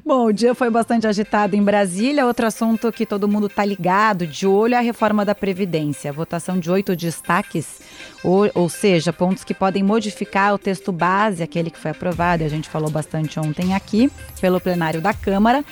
Bom, 0.05 0.27
o 0.27 0.33
dia 0.33 0.55
foi 0.55 0.71
bastante 0.71 1.07
agitado 1.07 1.57
em 1.57 1.63
Brasília. 1.63 2.27
Outro 2.27 2.47
assunto 2.47 2.93
que 2.93 3.05
todo 3.05 3.29
mundo 3.29 3.47
está 3.47 3.65
ligado, 3.65 4.27
de 4.27 4.47
olho, 4.47 4.75
é 4.75 4.79
a 4.79 4.83
reforma 4.83 5.25
da 5.25 5.35
Previdência. 5.35 6.11
A 6.11 6.15
votação 6.15 6.59
de 6.59 6.71
oito 6.71 6.95
destaques, 6.95 7.81
ou, 8.23 8.51
ou 8.55 8.69
seja, 8.69 9.13
pontos 9.13 9.45
que 9.45 9.55
podem 9.55 9.83
modificar 9.83 10.55
o 10.55 10.59
texto 10.59 10.93
base, 10.93 11.43
aquele 11.43 11.71
que 11.71 11.79
foi 11.79 11.91
aprovado, 11.91 12.43
e 12.43 12.47
a 12.47 12.49
gente 12.49 12.69
falou 12.69 12.91
bastante 12.91 13.41
ontem 13.41 13.75
aqui, 13.75 14.11
pelo 14.41 14.61
plenário 14.61 15.01
da 15.01 15.13
Câmara. 15.13 15.65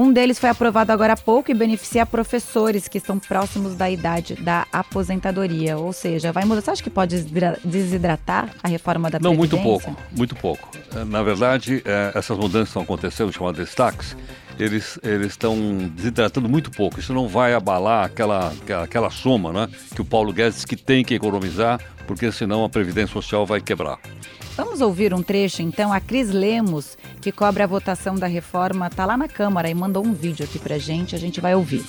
Um 0.00 0.12
deles 0.12 0.38
foi 0.38 0.48
aprovado 0.48 0.92
agora 0.92 1.14
há 1.14 1.16
pouco 1.16 1.50
e 1.50 1.54
beneficia 1.54 2.06
professores 2.06 2.86
que 2.86 2.98
estão 2.98 3.18
próximos 3.18 3.74
da 3.74 3.90
idade 3.90 4.36
da 4.36 4.64
aposentadoria. 4.72 5.76
Ou 5.76 5.92
seja, 5.92 6.30
vai 6.30 6.44
mudar. 6.44 6.60
Você 6.60 6.70
acha 6.70 6.82
que 6.84 6.88
pode 6.88 7.26
desidratar 7.64 8.50
a 8.62 8.68
reforma 8.68 9.10
da 9.10 9.18
Não, 9.18 9.34
Previdência? 9.34 9.66
muito 9.66 9.82
pouco, 9.82 10.02
muito 10.16 10.36
pouco. 10.36 10.70
Eh, 10.94 11.04
Na 11.04 11.20
verdade, 11.24 11.82
eh, 11.84 12.12
essas 12.14 12.38
mudanças 12.38 12.68
que 12.68 12.78
estão 12.78 12.82
acontecendo, 12.82 13.32
chamadas 13.32 13.58
destaques, 13.58 14.16
eles 14.56 15.00
eles 15.02 15.32
estão 15.32 15.56
desidratando 15.96 16.48
muito 16.48 16.70
pouco. 16.70 17.00
Isso 17.00 17.12
não 17.12 17.26
vai 17.26 17.52
abalar 17.52 18.04
aquela, 18.04 18.52
aquela, 18.52 18.84
aquela 18.84 19.10
soma 19.10 19.52
né, 19.52 19.68
que 19.96 20.00
o 20.00 20.04
Paulo 20.04 20.32
Guedes 20.32 20.54
diz 20.58 20.64
que 20.64 20.76
tem 20.76 21.04
que 21.04 21.14
economizar, 21.14 21.80
porque 22.06 22.30
senão 22.30 22.62
a 22.64 22.68
Previdência 22.68 23.12
Social 23.12 23.44
vai 23.44 23.60
quebrar. 23.60 23.98
Vamos 24.56 24.80
ouvir 24.80 25.14
um 25.14 25.22
trecho, 25.22 25.62
então. 25.62 25.92
A 25.92 26.00
Cris 26.00 26.30
Lemos, 26.30 26.98
que 27.18 27.32
cobre 27.32 27.62
a 27.62 27.66
votação 27.66 28.14
da 28.14 28.26
reforma, 28.26 28.86
está 28.86 29.04
lá 29.04 29.16
na 29.16 29.28
Câmara 29.28 29.68
e 29.68 29.74
mandou 29.74 30.04
um 30.04 30.12
vídeo 30.12 30.44
aqui 30.44 30.58
pra 30.58 30.78
gente. 30.78 31.14
A 31.14 31.18
gente 31.18 31.40
vai 31.40 31.54
ouvir. 31.54 31.84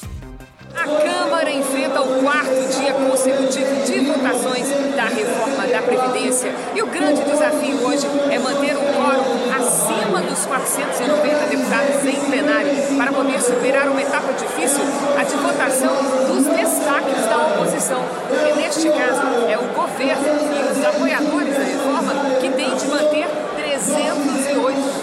A 0.76 0.84
Câmara 0.84 1.52
enfrenta 1.52 2.02
o 2.02 2.22
quarto 2.22 2.80
dia 2.80 2.94
consecutivo 2.94 3.86
de 3.86 4.00
votações 4.00 4.68
da 4.96 5.06
reforma 5.06 5.68
da 5.68 5.82
Previdência. 5.82 6.52
E 6.76 6.82
o 6.82 6.88
grande 6.88 7.24
desafio 7.24 7.78
hoje 7.86 8.08
é 8.32 8.40
manter 8.40 8.76
o 8.76 8.82
quórum 8.94 9.54
acima 9.56 10.22
dos 10.22 10.46
490 10.46 11.46
deputados 11.48 12.06
em 12.06 12.30
plenário 12.30 12.72
para 12.98 13.14
poder 13.14 13.42
superar 13.42 13.88
uma 13.88 14.02
etapa 14.02 14.34
difícil, 14.34 14.84
a 15.18 15.24
de 15.24 15.36
votação 15.36 15.96
dos 16.28 16.46
destaques 16.46 17.26
da 17.28 17.38
oposição. 17.48 18.04
Porque 18.28 18.54
neste 18.54 18.90
caso 18.90 19.22
é 19.50 19.58
o 19.58 19.74
governo 19.74 20.40
e 20.56 20.72
os 20.72 20.86
apoiadores 20.86 21.54
da 21.56 21.64
reforma 21.64 22.14
que 22.42 22.50
têm 22.50 22.76
de 22.76 22.88
manter 22.88 23.28
308 23.28 23.39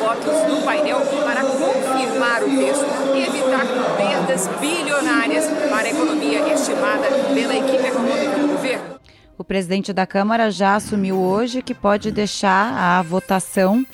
votos 0.06 0.48
no 0.48 0.62
painel 0.62 1.00
para 1.24 1.42
confirmar 1.42 2.40
o 2.44 2.56
texto 2.56 2.86
e 3.12 3.26
evitar 3.26 3.66
perdas 3.96 4.48
bilionárias 4.60 5.46
para 5.68 5.88
a 5.88 5.90
economia 5.90 6.54
estimada 6.54 7.08
pela 7.34 7.56
equipe 7.56 7.88
econômica 7.88 8.38
do 8.38 8.46
governo. 8.46 9.00
O 9.36 9.42
presidente 9.42 9.92
da 9.92 10.06
Câmara 10.06 10.48
já 10.48 10.76
assumiu 10.76 11.18
hoje 11.18 11.60
que 11.60 11.74
pode 11.74 12.12
deixar 12.12 12.72
a 12.72 13.02
votação 13.02 13.84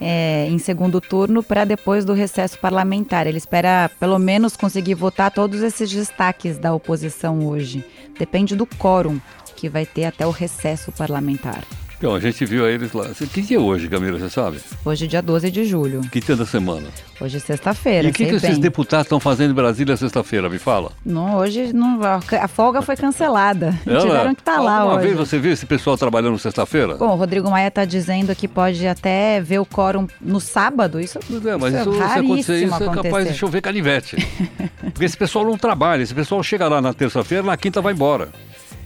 é, 0.00 0.46
em 0.48 0.58
segundo 0.58 1.00
turno 1.00 1.42
para 1.42 1.64
depois 1.64 2.04
do 2.04 2.12
recesso 2.12 2.60
parlamentar. 2.60 3.26
Ele 3.26 3.38
espera 3.38 3.90
pelo 3.98 4.20
menos 4.20 4.56
conseguir 4.56 4.94
votar 4.94 5.32
todos 5.32 5.62
esses 5.62 5.90
destaques 5.90 6.58
da 6.58 6.72
oposição 6.72 7.44
hoje. 7.44 7.84
Depende 8.16 8.54
do 8.54 8.66
quórum 8.66 9.20
que 9.56 9.68
vai 9.68 9.84
ter 9.84 10.04
até 10.04 10.24
o 10.24 10.30
recesso 10.30 10.92
parlamentar. 10.92 11.64
Então, 11.98 12.14
a 12.14 12.20
gente 12.20 12.44
viu 12.44 12.68
eles 12.68 12.92
lá. 12.92 13.06
Que 13.32 13.40
dia 13.40 13.56
é 13.56 13.60
hoje, 13.60 13.88
Camila, 13.88 14.18
você 14.18 14.28
sabe? 14.28 14.58
Hoje, 14.84 15.06
dia 15.06 15.22
12 15.22 15.50
de 15.50 15.64
julho. 15.64 16.02
Que 16.12 16.20
dia 16.20 16.36
da 16.36 16.44
semana? 16.44 16.86
Hoje 17.18 17.38
é 17.38 17.40
sexta-feira. 17.40 18.06
E 18.06 18.10
o 18.10 18.12
que, 18.12 18.26
que 18.26 18.34
esses 18.34 18.58
deputados 18.58 19.06
estão 19.06 19.18
fazendo 19.18 19.52
em 19.52 19.54
Brasília 19.54 19.96
sexta-feira? 19.96 20.50
Me 20.50 20.58
fala. 20.58 20.92
Não, 21.04 21.36
hoje 21.38 21.72
não, 21.72 21.98
a 22.02 22.48
folga 22.48 22.82
foi 22.82 22.96
cancelada. 22.96 23.74
Ela- 23.86 24.00
Tiveram 24.02 24.34
que 24.34 24.42
estar 24.42 24.60
lá 24.60 24.80
Alguma 24.80 24.96
hoje. 24.98 25.06
vez 25.06 25.18
você 25.18 25.38
viu 25.38 25.52
esse 25.52 25.64
pessoal 25.64 25.96
trabalhando 25.96 26.38
sexta-feira? 26.38 26.96
Bom, 26.96 27.12
o 27.12 27.16
Rodrigo 27.16 27.50
Maia 27.50 27.68
está 27.68 27.86
dizendo 27.86 28.34
que 28.36 28.46
pode 28.46 28.86
até 28.86 29.40
ver 29.40 29.60
o 29.60 29.64
quórum 29.64 30.06
no 30.20 30.38
sábado. 30.38 31.00
Isso, 31.00 31.18
é, 31.18 31.56
mas 31.56 31.72
isso 31.74 31.90
isso, 31.90 31.96
se 31.96 32.02
acontecer 32.18 32.56
isso, 32.64 32.74
é 32.74 32.78
capaz 32.78 32.98
acontecer. 32.98 33.32
de 33.32 33.38
chover 33.38 33.62
canivete. 33.62 34.16
Porque 34.92 35.04
esse 35.06 35.16
pessoal 35.16 35.46
não 35.46 35.56
trabalha, 35.56 36.02
esse 36.02 36.14
pessoal 36.14 36.42
chega 36.42 36.68
lá 36.68 36.80
na 36.82 36.92
terça-feira, 36.92 37.42
na 37.42 37.56
quinta 37.56 37.80
vai 37.80 37.94
embora. 37.94 38.28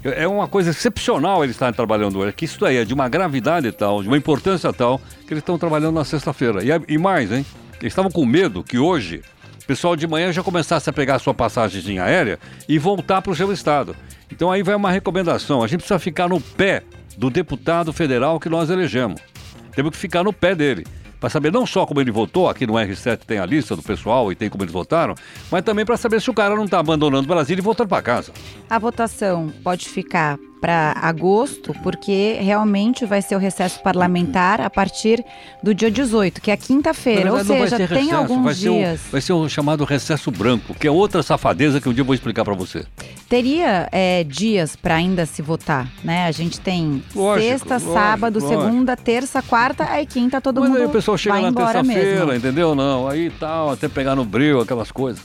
É 0.02 0.26
uma 0.26 0.48
coisa 0.48 0.70
excepcional 0.70 1.44
eles 1.44 1.56
estarem 1.56 1.74
trabalhando 1.74 2.18
hoje. 2.18 2.32
Que 2.32 2.46
isso 2.46 2.58
daí 2.60 2.78
é 2.78 2.84
de 2.84 2.94
uma 2.94 3.08
gravidade 3.08 3.70
tal, 3.72 4.02
de 4.02 4.08
uma 4.08 4.16
importância 4.16 4.72
tal, 4.72 4.98
que 5.26 5.32
eles 5.32 5.42
estão 5.42 5.58
trabalhando 5.58 5.94
na 5.94 6.04
sexta-feira. 6.04 6.62
E, 6.64 6.94
e 6.94 6.98
mais, 6.98 7.30
hein? 7.30 7.44
Eles 7.80 7.92
estavam 7.92 8.10
com 8.10 8.24
medo 8.24 8.62
que 8.62 8.78
hoje 8.78 9.22
o 9.62 9.66
pessoal 9.66 9.94
de 9.94 10.06
manhã 10.06 10.32
já 10.32 10.42
começasse 10.42 10.88
a 10.88 10.92
pegar 10.92 11.16
a 11.16 11.18
sua 11.18 11.34
passagem 11.34 11.98
aérea 11.98 12.38
e 12.68 12.78
voltar 12.78 13.20
para 13.20 13.32
o 13.32 13.36
seu 13.36 13.52
estado. 13.52 13.94
Então 14.30 14.50
aí 14.50 14.62
vai 14.62 14.74
uma 14.74 14.90
recomendação. 14.90 15.62
A 15.62 15.66
gente 15.66 15.80
precisa 15.80 15.98
ficar 15.98 16.28
no 16.28 16.40
pé 16.40 16.82
do 17.16 17.28
deputado 17.28 17.92
federal 17.92 18.40
que 18.40 18.48
nós 18.48 18.70
elegemos. 18.70 19.20
Temos 19.74 19.92
que 19.92 19.98
ficar 19.98 20.24
no 20.24 20.32
pé 20.32 20.54
dele. 20.54 20.86
Para 21.20 21.28
saber 21.28 21.52
não 21.52 21.66
só 21.66 21.84
como 21.84 22.00
ele 22.00 22.10
votou, 22.10 22.48
aqui 22.48 22.66
no 22.66 22.72
R7 22.72 23.18
tem 23.26 23.38
a 23.38 23.44
lista 23.44 23.76
do 23.76 23.82
pessoal 23.82 24.32
e 24.32 24.34
tem 24.34 24.48
como 24.48 24.64
eles 24.64 24.72
votaram, 24.72 25.14
mas 25.50 25.62
também 25.62 25.84
para 25.84 25.98
saber 25.98 26.20
se 26.20 26.30
o 26.30 26.34
cara 26.34 26.56
não 26.56 26.64
está 26.64 26.78
abandonando 26.78 27.24
o 27.24 27.28
Brasil 27.28 27.58
e 27.58 27.60
voltando 27.60 27.88
para 27.88 28.02
casa. 28.02 28.32
A 28.68 28.78
votação 28.78 29.52
pode 29.62 29.86
ficar 29.88 30.38
para 30.60 30.94
agosto, 31.00 31.74
porque 31.82 32.38
realmente 32.40 33.06
vai 33.06 33.22
ser 33.22 33.34
o 33.34 33.38
recesso 33.38 33.82
parlamentar 33.82 34.60
a 34.60 34.68
partir 34.68 35.24
do 35.62 35.74
dia 35.74 35.90
18, 35.90 36.40
que 36.40 36.50
é 36.50 36.56
quinta-feira. 36.56 37.32
Ou 37.32 37.44
seja, 37.44 37.76
ser 37.76 37.88
tem 37.88 38.04
recesso, 38.04 38.16
alguns 38.16 38.44
vai 38.44 38.54
ser 38.54 38.70
dias. 38.70 39.00
vai 39.10 39.20
ser 39.20 39.32
o 39.32 39.48
chamado 39.48 39.84
recesso 39.84 40.30
branco, 40.30 40.74
que 40.74 40.86
é 40.86 40.90
outra 40.90 41.22
safadeza 41.22 41.80
que 41.80 41.88
um 41.88 41.92
dia 41.92 42.02
eu 42.02 42.06
vou 42.06 42.14
explicar 42.14 42.44
para 42.44 42.54
você. 42.54 42.84
Teria 43.28 43.88
é, 43.90 44.24
dias 44.24 44.76
para 44.76 44.96
ainda 44.96 45.24
se 45.24 45.40
votar, 45.40 45.88
né? 46.04 46.26
A 46.26 46.32
gente 46.32 46.60
tem 46.60 47.02
Lógico, 47.14 47.48
sexta, 47.48 47.74
lógico, 47.74 47.92
sábado, 47.92 48.40
lógico. 48.40 48.62
segunda, 48.62 48.96
terça, 48.96 49.42
quarta, 49.42 49.84
aí 49.90 50.04
quinta 50.04 50.40
todo 50.40 50.60
mas 50.60 50.68
mundo 50.68 50.80
aí 50.80 50.86
o 50.86 50.90
pessoal 50.90 51.16
chega 51.16 51.40
na 51.40 51.52
terça-feira, 51.52 52.36
entendeu? 52.36 52.74
Não, 52.74 53.08
aí 53.08 53.30
tal, 53.30 53.70
até 53.70 53.88
pegar 53.88 54.14
no 54.14 54.24
bril, 54.24 54.60
aquelas 54.60 54.92
coisas. 54.92 55.22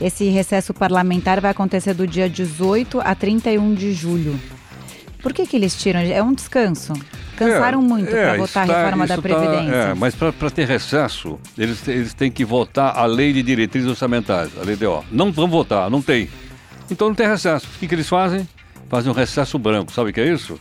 Esse 0.00 0.28
recesso 0.28 0.72
parlamentar 0.72 1.40
vai 1.40 1.50
acontecer 1.50 1.92
do 1.92 2.06
dia 2.06 2.28
18 2.28 3.00
a 3.00 3.14
31 3.14 3.74
de 3.74 3.92
julho. 3.92 4.38
Por 5.22 5.32
que, 5.32 5.46
que 5.46 5.56
eles 5.56 5.74
tiram? 5.76 6.00
É 6.00 6.22
um 6.22 6.32
descanso. 6.32 6.92
Cansaram 7.36 7.80
É, 7.80 7.82
muito 7.82 8.14
é, 8.14 8.24
para 8.30 8.36
votar 8.38 8.64
isso 8.66 8.72
a 8.72 8.76
reforma 8.78 9.06
da 9.06 9.16
tá- 9.16 9.22
Previdência. 9.22 9.74
é, 9.74 9.94
mas 9.94 10.14
para 10.14 10.50
ter 10.50 10.66
recesso, 10.66 11.38
eles, 11.56 11.86
eles 11.88 12.14
têm 12.14 12.30
que 12.30 12.44
votar 12.44 12.96
a 12.96 13.04
lei 13.06 13.32
de 13.32 13.42
diretrizes 13.42 13.88
orçamentárias, 13.88 14.52
a 14.58 14.62
LDO. 14.62 15.04
Não 15.10 15.30
vão 15.32 15.48
votar, 15.48 15.88
não 15.90 16.00
tem. 16.02 16.28
Então 16.90 17.08
não 17.08 17.14
tem 17.14 17.28
recesso. 17.28 17.66
O 17.66 17.78
que, 17.78 17.86
que 17.86 17.94
eles 17.94 18.08
fazem? 18.08 18.48
Fazem 18.88 19.10
um 19.10 19.14
recesso 19.14 19.58
branco. 19.58 19.92
Sabe 19.92 20.10
o 20.10 20.12
que 20.12 20.20
é 20.20 20.32
isso? 20.32 20.58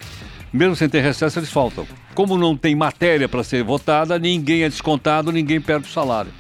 Mesmo 0.52 0.76
sem 0.76 0.88
ter 0.90 1.02
recesso, 1.02 1.40
eles 1.40 1.50
faltam. 1.52 1.86
Como 2.14 2.38
não 2.38 2.56
tem 2.58 2.76
matéria 2.76 3.28
para 3.30 3.44
ser 3.44 3.64
votada, 3.64 4.18
ninguém 4.20 4.64
é 4.64 4.70
descontado, 4.70 5.32
ninguém 5.32 5.60
perde 5.62 5.88
o 5.88 5.92
salário. 5.92 6.32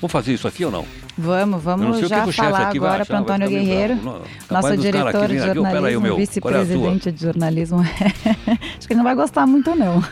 Vamos 0.00 0.12
fazer 0.12 0.32
isso 0.34 0.46
aqui 0.48 0.64
ou 0.64 0.70
não? 0.70 0.84
Vamos, 1.20 1.62
vamos 1.62 2.00
já 2.08 2.26
falar 2.32 2.68
agora 2.68 3.04
para 3.04 3.18
Antônio 3.18 3.48
Guerreiro. 3.48 3.96
Não, 3.96 4.22
nosso 4.50 4.76
diretor 4.76 5.28
de 5.28 5.38
aqui, 5.38 5.58
"Ô, 5.58 5.62
peraí, 5.62 5.92
jornalismo, 5.94 6.00
qual 6.00 6.06
é 6.06 6.08
a 6.08 6.10
tua?" 6.10 6.16
vice-presidente 6.16 7.12
de 7.12 7.22
jornalismo. 7.22 7.80
Acho 8.78 8.86
que 8.88 8.92
ele 8.92 8.96
não 8.96 9.04
vai 9.04 9.14
gostar 9.14 9.46
muito, 9.46 9.74
não. 9.76 10.02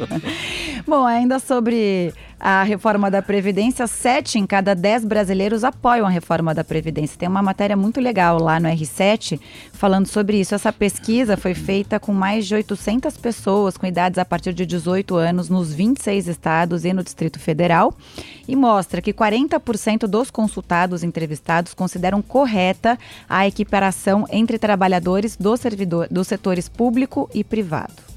Bom, 0.86 1.06
ainda 1.06 1.38
sobre 1.38 2.12
a 2.46 2.62
reforma 2.62 3.10
da 3.10 3.22
Previdência, 3.22 3.86
sete 3.86 4.38
em 4.38 4.46
cada 4.46 4.74
dez 4.74 5.02
brasileiros 5.02 5.64
apoiam 5.64 6.06
a 6.06 6.10
reforma 6.10 6.54
da 6.54 6.62
Previdência. 6.62 7.18
Tem 7.18 7.26
uma 7.26 7.42
matéria 7.42 7.74
muito 7.74 8.02
legal 8.02 8.38
lá 8.38 8.60
no 8.60 8.68
R7 8.68 9.40
falando 9.72 10.06
sobre 10.06 10.38
isso. 10.38 10.54
Essa 10.54 10.70
pesquisa 10.70 11.38
foi 11.38 11.54
feita 11.54 11.98
com 11.98 12.12
mais 12.12 12.46
de 12.46 12.54
800 12.54 13.16
pessoas 13.16 13.78
com 13.78 13.86
idades 13.86 14.18
a 14.18 14.26
partir 14.26 14.52
de 14.52 14.66
18 14.66 15.16
anos 15.16 15.48
nos 15.48 15.72
26 15.72 16.28
estados 16.28 16.84
e 16.84 16.92
no 16.92 17.02
Distrito 17.02 17.40
Federal 17.40 17.94
e 18.46 18.54
mostra 18.54 19.00
que 19.00 19.14
40% 19.14 20.00
dos 20.06 20.30
consultados 20.30 21.02
entrevistados 21.02 21.72
consideram 21.72 22.20
correta 22.20 22.98
a 23.26 23.46
equiparação 23.46 24.26
entre 24.30 24.58
trabalhadores 24.58 25.34
do 25.34 25.56
servidor, 25.56 26.08
dos 26.10 26.28
setores 26.28 26.68
público 26.68 27.30
e 27.32 27.42
privado. 27.42 28.13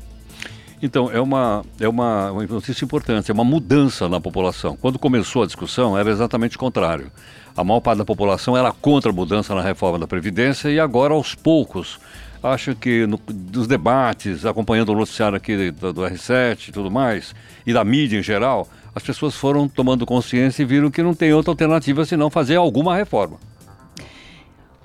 Então, 0.81 1.09
é 1.11 1.19
uma, 1.19 1.65
é 1.79 1.87
uma, 1.87 2.31
uma 2.31 2.45
notícia 2.45 2.85
importante, 2.85 3.31
é 3.31 3.33
uma 3.33 3.43
mudança 3.43 4.07
na 4.07 4.21
população. 4.21 4.77
Quando 4.79 4.99
começou 4.99 5.41
a 5.41 5.45
discussão, 5.47 5.97
era 5.97 6.09
exatamente 6.09 6.55
o 6.55 6.59
contrário. 6.59 7.11
A 7.55 7.63
maior 7.63 7.79
parte 7.79 7.97
da 7.97 8.05
população 8.05 8.55
era 8.55 8.71
contra 8.71 9.09
a 9.09 9.13
mudança 9.13 9.55
na 9.55 9.61
reforma 9.61 9.97
da 9.97 10.05
Previdência 10.05 10.69
e 10.69 10.79
agora, 10.79 11.15
aos 11.15 11.33
poucos, 11.33 11.99
acho 12.43 12.75
que 12.75 13.07
no, 13.07 13.19
debates, 13.65 14.45
acompanhando 14.45 14.89
o 14.89 14.95
noticiário 14.95 15.35
aqui 15.35 15.71
do, 15.71 15.93
do 15.93 16.01
R7 16.01 16.69
e 16.69 16.71
tudo 16.71 16.91
mais, 16.91 17.33
e 17.65 17.73
da 17.73 17.83
mídia 17.83 18.19
em 18.19 18.23
geral, 18.23 18.67
as 18.93 19.01
pessoas 19.01 19.35
foram 19.35 19.67
tomando 19.67 20.05
consciência 20.05 20.61
e 20.61 20.65
viram 20.65 20.91
que 20.91 21.01
não 21.01 21.15
tem 21.15 21.33
outra 21.33 21.51
alternativa 21.51 22.05
senão 22.05 22.29
fazer 22.29 22.55
alguma 22.55 22.95
reforma. 22.95 23.39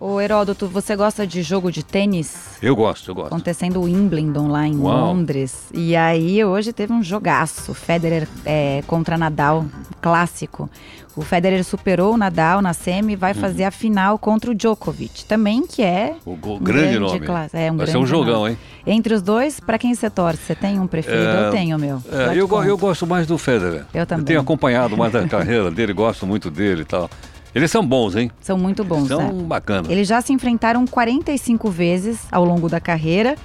Ô 0.04 0.20
Heródoto, 0.20 0.66
você 0.66 0.96
gosta 0.96 1.24
de 1.24 1.42
jogo 1.42 1.70
de 1.70 1.84
tênis? 1.84 2.58
Eu 2.60 2.74
gosto, 2.74 3.08
eu 3.08 3.14
gosto. 3.14 3.28
Acontecendo 3.28 3.78
o 3.78 3.84
Wimbledon 3.84 4.48
lá 4.48 4.66
em 4.66 4.76
Uau. 4.76 5.14
Londres. 5.14 5.66
E 5.72 5.94
aí 5.94 6.44
hoje 6.44 6.72
teve 6.72 6.92
um 6.92 7.00
jogaço, 7.04 7.72
Federer 7.72 8.26
é, 8.44 8.82
contra 8.88 9.16
Nadal, 9.16 9.64
clássico. 10.00 10.68
O 11.14 11.22
Federer 11.22 11.62
superou 11.62 12.14
o 12.14 12.16
Nadal 12.16 12.60
na 12.60 12.72
semi 12.72 13.12
e 13.12 13.16
vai 13.16 13.32
fazer 13.32 13.62
a 13.62 13.70
final 13.70 14.18
contra 14.18 14.50
o 14.50 14.54
Djokovic, 14.56 15.24
também 15.26 15.64
que 15.64 15.82
é 15.82 16.16
O, 16.24 16.34
go- 16.34 16.54
um 16.56 16.58
grande, 16.58 16.98
nome. 16.98 17.20
classe- 17.20 17.56
É 17.56 17.70
um 17.70 17.76
Vai 17.76 17.86
ser 17.86 17.92
grande 17.92 18.04
um 18.04 18.08
jogão, 18.08 18.40
nome. 18.40 18.50
hein? 18.52 18.58
Entre 18.84 19.14
os 19.14 19.22
dois, 19.22 19.60
para 19.60 19.78
quem 19.78 19.94
você 19.94 20.10
torce? 20.10 20.38
Você 20.42 20.54
tem 20.56 20.80
um 20.80 20.86
preferido? 20.88 21.22
É, 21.28 21.46
eu 21.46 21.50
tenho 21.52 21.76
o 21.76 21.80
meu. 21.80 22.02
É, 22.10 22.36
eu, 22.36 22.48
go- 22.48 22.56
conto. 22.56 22.66
eu 22.68 22.76
gosto 22.76 23.06
mais 23.06 23.24
do 23.24 23.38
Federer. 23.38 23.84
Eu 23.94 24.04
também. 24.04 24.24
tenho 24.24 24.40
acompanhado 24.40 24.96
mais 24.96 25.12
da 25.12 25.22
carreira 25.28 25.70
dele, 25.70 25.92
gosto 25.92 26.26
muito 26.26 26.50
dele 26.50 26.82
e 26.82 26.86
tal. 26.86 27.08
Eles 27.54 27.70
são 27.70 27.86
bons, 27.86 28.16
hein? 28.16 28.30
São 28.40 28.56
muito 28.56 28.82
bons, 28.82 29.08
são 29.08 29.20
né? 29.20 29.44
bacanas. 29.44 29.90
Eles 29.90 30.08
já 30.08 30.20
se 30.20 30.32
enfrentaram 30.32 30.86
45 30.86 31.70
vezes 31.70 32.20
ao 32.30 32.44
longo 32.44 32.68
da 32.68 32.80
carreira 32.80 33.36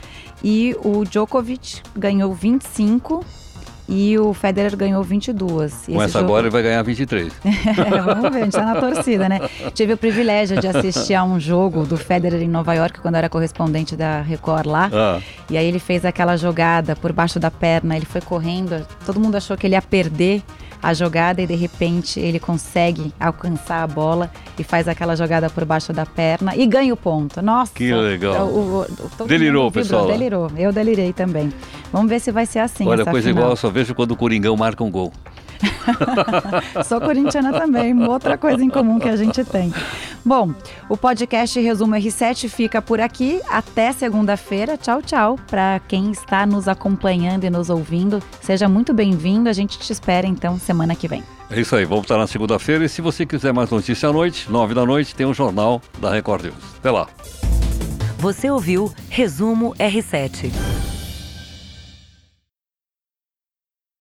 e 0.43 0.75
o 0.83 1.03
Djokovic 1.03 1.81
ganhou 1.95 2.33
25 2.33 3.25
e 3.89 4.17
o 4.17 4.33
Federer 4.33 4.75
ganhou 4.75 5.01
22. 5.01 5.87
E 5.87 5.93
Com 5.93 6.01
essa 6.01 6.19
jogo... 6.19 6.25
agora 6.25 6.47
ele 6.47 6.51
vai 6.51 6.61
ganhar 6.61 6.81
23. 6.83 7.31
Vamos 8.05 8.31
ver, 8.31 8.41
a 8.41 8.43
gente 8.43 8.53
tá 8.53 8.65
na 8.65 8.79
torcida, 8.79 9.29
né? 9.29 9.39
Tive 9.73 9.93
o 9.93 9.97
privilégio 9.97 10.59
de 10.59 10.67
assistir 10.67 11.13
a 11.13 11.23
um 11.23 11.39
jogo 11.39 11.85
do 11.85 11.95
Federer 11.95 12.41
em 12.41 12.49
Nova 12.49 12.73
York, 12.73 12.99
quando 12.99 13.15
eu 13.15 13.19
era 13.19 13.29
correspondente 13.29 13.95
da 13.95 14.21
Record 14.21 14.65
lá. 14.67 14.89
Ah. 14.91 15.21
E 15.49 15.57
aí 15.57 15.65
ele 15.65 15.79
fez 15.79 16.03
aquela 16.03 16.35
jogada 16.35 16.95
por 16.95 17.13
baixo 17.13 17.39
da 17.39 17.49
perna, 17.49 17.95
ele 17.95 18.05
foi 18.05 18.21
correndo, 18.21 18.85
todo 19.05 19.19
mundo 19.19 19.35
achou 19.35 19.55
que 19.55 19.65
ele 19.65 19.75
ia 19.75 19.81
perder 19.81 20.43
a 20.81 20.93
jogada 20.93 21.41
e 21.41 21.47
de 21.47 21.55
repente 21.55 22.19
ele 22.19 22.39
consegue 22.39 23.13
alcançar 23.19 23.83
a 23.83 23.87
bola 23.87 24.31
e 24.57 24.63
faz 24.63 24.87
aquela 24.87 25.15
jogada 25.15 25.49
por 25.49 25.65
baixo 25.65 25.91
da 25.93 26.05
perna 26.05 26.55
e 26.55 26.65
ganha 26.65 26.93
o 26.93 26.97
ponto. 26.97 27.41
Nossa! 27.41 27.73
Que 27.73 27.93
legal! 27.93 28.47
O, 28.47 28.85
o, 29.19 29.27
delirou, 29.27 29.71
pessoal. 29.71 30.07
Delirou, 30.07 30.51
eu 30.57 30.71
delirei 30.71 31.13
também. 31.13 31.51
Vamos 31.91 32.09
ver 32.09 32.19
se 32.19 32.31
vai 32.31 32.45
ser 32.45 32.59
assim. 32.59 32.87
Olha, 32.87 33.05
coisa 33.05 33.27
final. 33.27 33.43
igual, 33.43 33.51
eu 33.51 33.57
só 33.57 33.69
vejo 33.69 33.93
quando 33.95 34.11
o 34.11 34.15
Coringão 34.15 34.55
marca 34.55 34.83
um 34.83 34.91
gol. 34.91 35.11
Sou 36.85 37.01
corintiana 37.01 37.51
também, 37.51 37.99
outra 38.03 38.37
coisa 38.37 38.63
em 38.63 38.69
comum 38.69 38.99
que 38.99 39.09
a 39.09 39.15
gente 39.15 39.43
tem. 39.43 39.73
Bom, 40.27 40.53
o 40.89 40.97
podcast 40.97 41.57
Resumo 41.57 41.95
R7 41.95 42.49
fica 42.49 42.81
por 42.81 42.99
aqui. 42.99 43.39
Até 43.47 43.93
segunda-feira. 43.93 44.75
Tchau, 44.75 45.01
tchau. 45.01 45.39
Para 45.47 45.79
quem 45.87 46.11
está 46.11 46.45
nos 46.45 46.67
acompanhando 46.67 47.45
e 47.45 47.49
nos 47.49 47.69
ouvindo, 47.69 48.21
seja 48.41 48.67
muito 48.67 48.93
bem-vindo. 48.93 49.47
A 49.47 49.53
gente 49.53 49.79
te 49.79 49.89
espera 49.89 50.27
então 50.27 50.59
semana 50.59 50.95
que 50.95 51.07
vem. 51.07 51.23
É 51.49 51.61
isso 51.61 51.73
aí, 51.77 51.85
vamos 51.85 52.03
estar 52.03 52.17
na 52.17 52.27
segunda-feira. 52.27 52.83
E 52.83 52.89
se 52.89 53.01
você 53.01 53.25
quiser 53.25 53.53
mais 53.53 53.69
notícia 53.69 54.09
à 54.09 54.11
noite, 54.11 54.51
nove 54.51 54.73
da 54.73 54.85
noite, 54.85 55.15
tem 55.15 55.25
o 55.25 55.29
um 55.29 55.33
jornal 55.33 55.81
da 55.97 56.11
Record 56.11 56.43
News. 56.43 56.75
Até 56.77 56.91
lá. 56.91 57.07
Você 58.19 58.49
ouviu 58.49 58.93
Resumo 59.09 59.73
R7. 59.75 60.51